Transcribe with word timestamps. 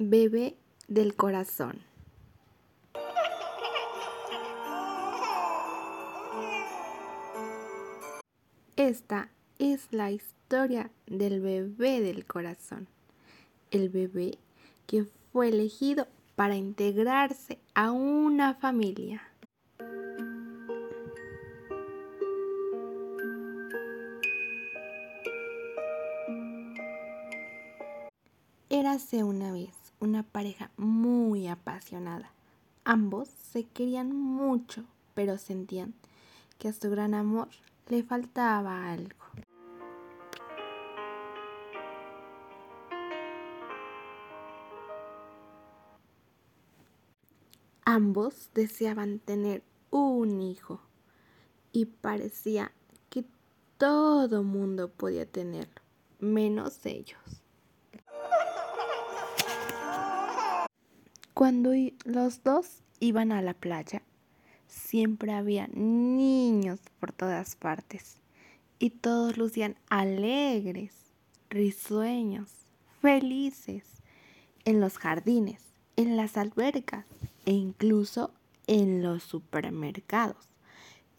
Bebé 0.00 0.56
del 0.86 1.16
corazón. 1.16 1.80
Esta 8.76 9.28
es 9.58 9.88
la 9.90 10.12
historia 10.12 10.92
del 11.08 11.40
bebé 11.40 12.00
del 12.00 12.26
corazón. 12.26 12.86
El 13.72 13.88
bebé 13.88 14.38
que 14.86 15.04
fue 15.32 15.48
elegido 15.48 16.06
para 16.36 16.54
integrarse 16.54 17.58
a 17.74 17.90
una 17.90 18.54
familia. 18.54 19.24
Érase 28.70 29.24
una 29.24 29.50
vez 29.50 29.87
una 30.00 30.22
pareja 30.22 30.70
muy 30.76 31.48
apasionada. 31.48 32.32
Ambos 32.84 33.28
se 33.28 33.64
querían 33.64 34.14
mucho, 34.14 34.84
pero 35.14 35.38
sentían 35.38 35.94
que 36.58 36.68
a 36.68 36.72
su 36.72 36.90
gran 36.90 37.14
amor 37.14 37.48
le 37.88 38.02
faltaba 38.02 38.90
algo. 38.90 39.16
Ambos 47.84 48.50
deseaban 48.54 49.18
tener 49.18 49.62
un 49.90 50.42
hijo 50.42 50.80
y 51.72 51.86
parecía 51.86 52.70
que 53.08 53.24
todo 53.78 54.42
mundo 54.42 54.90
podía 54.90 55.24
tenerlo, 55.24 55.80
menos 56.20 56.84
ellos. 56.84 57.18
Cuando 61.38 61.70
los 62.04 62.42
dos 62.42 62.82
iban 62.98 63.30
a 63.30 63.40
la 63.42 63.54
playa, 63.54 64.02
siempre 64.66 65.32
había 65.32 65.68
niños 65.68 66.80
por 66.98 67.12
todas 67.12 67.54
partes 67.54 68.16
y 68.80 68.90
todos 68.90 69.36
lucían 69.36 69.76
alegres, 69.88 70.92
risueños, 71.48 72.50
felices 73.00 73.84
en 74.64 74.80
los 74.80 74.98
jardines, 74.98 75.62
en 75.94 76.16
las 76.16 76.36
albercas 76.36 77.06
e 77.46 77.52
incluso 77.52 78.34
en 78.66 79.04
los 79.04 79.22
supermercados. 79.22 80.48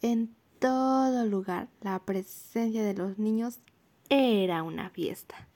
En 0.02 0.36
todo 0.58 1.24
lugar 1.24 1.70
la 1.80 1.98
presencia 1.98 2.84
de 2.84 2.92
los 2.92 3.16
niños 3.16 3.60
era 4.10 4.64
una 4.64 4.90
fiesta. 4.90 5.48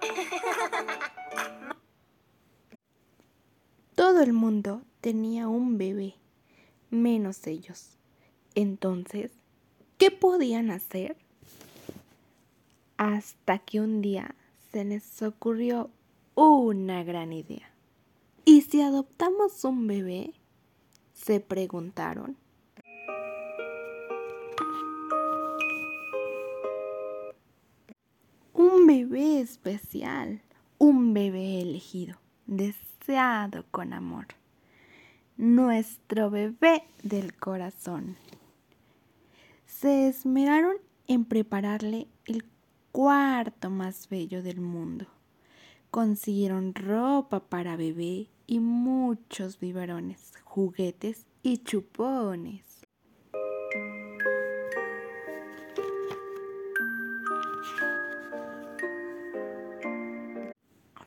Todo 4.12 4.24
el 4.24 4.34
mundo 4.34 4.82
tenía 5.00 5.48
un 5.48 5.78
bebé, 5.78 6.16
menos 6.90 7.46
ellos. 7.46 7.96
Entonces, 8.54 9.32
¿qué 9.96 10.10
podían 10.10 10.70
hacer? 10.70 11.16
Hasta 12.98 13.58
que 13.60 13.80
un 13.80 14.02
día 14.02 14.34
se 14.70 14.84
les 14.84 15.22
ocurrió 15.22 15.88
una 16.34 17.02
gran 17.04 17.32
idea. 17.32 17.72
¿Y 18.44 18.60
si 18.60 18.82
adoptamos 18.82 19.64
un 19.64 19.86
bebé? 19.86 20.34
Se 21.14 21.40
preguntaron. 21.40 22.36
Un 28.52 28.86
bebé 28.86 29.40
especial, 29.40 30.42
un 30.76 31.14
bebé 31.14 31.62
elegido 31.62 32.21
deseado 32.46 33.64
con 33.70 33.92
amor, 33.92 34.26
nuestro 35.36 36.30
bebé 36.30 36.84
del 37.02 37.34
corazón. 37.34 38.16
Se 39.66 40.08
esmeraron 40.08 40.76
en 41.08 41.24
prepararle 41.24 42.08
el 42.26 42.44
cuarto 42.92 43.70
más 43.70 44.08
bello 44.08 44.42
del 44.42 44.60
mundo. 44.60 45.06
Consiguieron 45.90 46.74
ropa 46.74 47.40
para 47.40 47.76
bebé 47.76 48.28
y 48.46 48.60
muchos 48.60 49.58
biberones, 49.58 50.32
juguetes 50.44 51.26
y 51.42 51.58
chupones. 51.58 52.72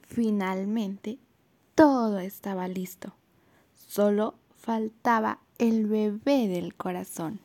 Finalmente 0.04 1.20
todo 1.76 2.20
estaba 2.20 2.68
listo. 2.70 3.14
Solo 3.88 4.36
faltaba 4.58 5.40
el 5.58 5.86
bebé 5.86 6.48
del 6.48 6.74
corazón. 6.74 7.40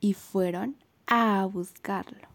Y 0.00 0.14
fueron 0.14 0.76
a 1.06 1.44
buscarlo. 1.46 2.28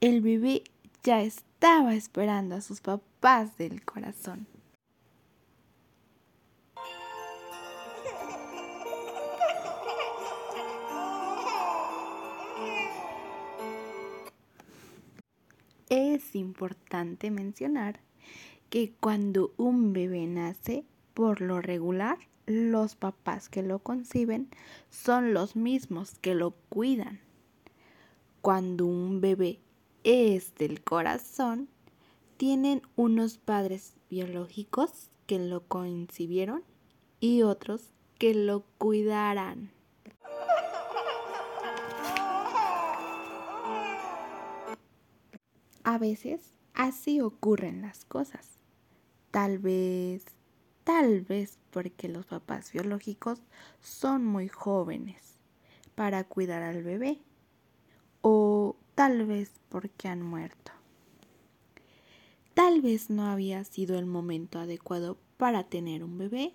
El 0.00 0.20
bebé 0.20 0.64
ya 1.02 1.22
estaba 1.22 1.94
esperando 1.94 2.56
a 2.56 2.60
sus 2.60 2.80
papás 2.80 3.56
del 3.56 3.84
corazón. 3.84 4.46
Es 15.90 16.34
importante 16.34 17.30
mencionar 17.30 18.00
que 18.74 18.92
cuando 18.98 19.54
un 19.56 19.92
bebé 19.92 20.26
nace, 20.26 20.84
por 21.14 21.40
lo 21.40 21.60
regular, 21.60 22.18
los 22.44 22.96
papás 22.96 23.48
que 23.48 23.62
lo 23.62 23.78
conciben 23.78 24.48
son 24.90 25.32
los 25.32 25.54
mismos 25.54 26.18
que 26.18 26.34
lo 26.34 26.56
cuidan. 26.70 27.20
Cuando 28.40 28.86
un 28.86 29.20
bebé 29.20 29.60
es 30.02 30.56
del 30.56 30.82
corazón, 30.82 31.68
tienen 32.36 32.82
unos 32.96 33.38
padres 33.38 33.94
biológicos 34.10 35.08
que 35.28 35.38
lo 35.38 35.60
concibieron 35.68 36.64
y 37.20 37.42
otros 37.42 37.92
que 38.18 38.34
lo 38.34 38.64
cuidarán. 38.78 39.70
A 45.84 45.96
veces 45.98 46.40
así 46.74 47.20
ocurren 47.20 47.80
las 47.80 48.04
cosas. 48.04 48.53
Tal 49.34 49.58
vez, 49.58 50.26
tal 50.84 51.22
vez 51.22 51.58
porque 51.72 52.08
los 52.08 52.24
papás 52.24 52.70
biológicos 52.70 53.42
son 53.80 54.24
muy 54.24 54.46
jóvenes 54.46 55.40
para 55.96 56.22
cuidar 56.22 56.62
al 56.62 56.84
bebé. 56.84 57.18
O 58.20 58.76
tal 58.94 59.26
vez 59.26 59.50
porque 59.70 60.06
han 60.06 60.22
muerto. 60.22 60.70
Tal 62.54 62.80
vez 62.80 63.10
no 63.10 63.26
había 63.26 63.64
sido 63.64 63.98
el 63.98 64.06
momento 64.06 64.60
adecuado 64.60 65.18
para 65.36 65.64
tener 65.64 66.04
un 66.04 66.16
bebé. 66.16 66.54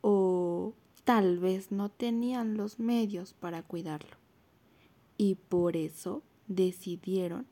O 0.00 0.74
tal 1.04 1.38
vez 1.38 1.70
no 1.70 1.88
tenían 1.88 2.56
los 2.56 2.80
medios 2.80 3.32
para 3.32 3.62
cuidarlo. 3.62 4.16
Y 5.16 5.36
por 5.36 5.76
eso 5.76 6.24
decidieron 6.48 7.46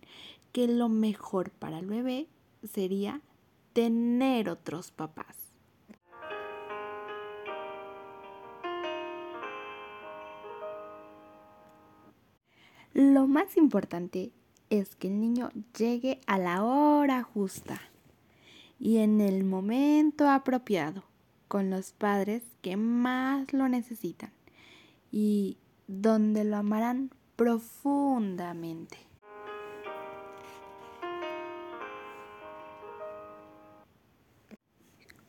que 0.50 0.66
lo 0.66 0.88
mejor 0.88 1.52
para 1.52 1.78
el 1.78 1.86
bebé 1.86 2.26
sería 2.64 3.22
tener 3.72 4.48
otros 4.48 4.90
papás. 4.90 5.52
Lo 12.92 13.26
más 13.26 13.56
importante 13.56 14.32
es 14.68 14.96
que 14.96 15.08
el 15.08 15.18
niño 15.20 15.50
llegue 15.78 16.20
a 16.26 16.38
la 16.38 16.62
hora 16.62 17.22
justa 17.22 17.80
y 18.78 18.98
en 18.98 19.20
el 19.20 19.44
momento 19.44 20.28
apropiado 20.28 21.04
con 21.48 21.70
los 21.70 21.92
padres 21.92 22.42
que 22.60 22.76
más 22.76 23.52
lo 23.52 23.68
necesitan 23.68 24.32
y 25.10 25.56
donde 25.86 26.44
lo 26.44 26.56
amarán 26.56 27.10
profundamente. 27.36 29.11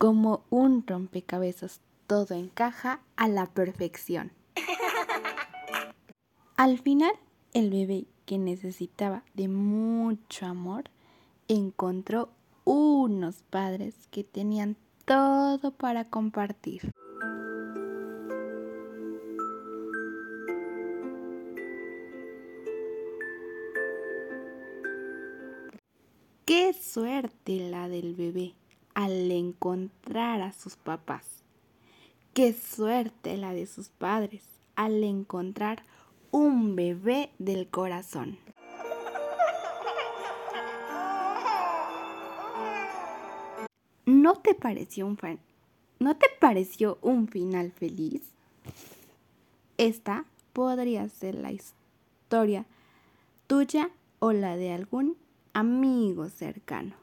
Como 0.04 0.44
un 0.50 0.86
rompecabezas, 0.86 1.80
todo 2.08 2.36
encaja 2.36 3.00
a 3.16 3.30
la 3.30 3.46
perfección. 3.46 4.34
Al 6.58 6.78
final, 6.78 7.14
el 7.54 7.70
bebé 7.70 8.08
que 8.26 8.38
necesitaba 8.38 9.24
de 9.34 9.48
mucho 9.48 10.46
amor 10.46 10.90
encontró 11.48 12.28
unos 12.66 13.44
padres 13.44 13.96
que 14.12 14.26
tenían 14.26 14.76
todo 15.06 15.72
para 15.72 16.04
compartir. 16.04 16.92
Qué 26.44 26.74
suerte 26.74 27.70
la 27.70 27.88
del 27.88 28.16
bebé 28.16 28.54
al 28.94 29.32
encontrar 29.32 30.42
a 30.42 30.54
sus 30.54 30.76
papás. 30.76 31.44
Qué 32.34 32.54
suerte 32.54 33.38
la 33.38 33.54
de 33.54 33.68
sus 33.68 33.90
padres 33.90 34.44
al 34.76 35.04
encontrar 35.04 35.84
un 36.32 36.76
bebé 36.76 37.30
del 37.38 37.68
corazón. 37.68 38.38
¿No 44.06 44.36
te 44.36 44.56
pareció 44.56 45.06
un, 45.06 45.18
¿no 46.00 46.16
te 46.18 46.28
pareció 46.40 46.98
un 47.02 47.28
final 47.28 47.72
feliz? 47.72 48.22
Esta 49.78 50.26
podría 50.54 51.08
ser 51.10 51.36
la 51.36 51.52
historia 51.52 52.66
tuya 53.48 53.92
o 54.20 54.32
la 54.32 54.56
de 54.56 54.72
algún 54.72 55.18
amigo 55.54 56.30
cercano. 56.30 57.03